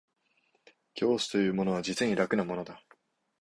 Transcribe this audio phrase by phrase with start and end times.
[0.95, 2.83] 教師というものは実に楽なものだ